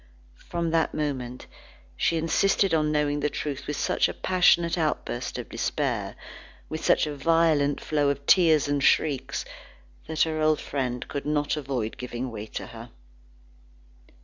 [0.49, 1.45] From that moment,
[1.95, 6.15] she insisted on knowing the truth with such a passionate outburst of despair,
[6.69, 9.45] with such a violent flow of tears and shrieks,
[10.07, 12.89] that her old friend could not avoid giving way to her.